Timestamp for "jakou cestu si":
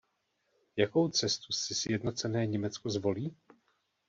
0.75-1.75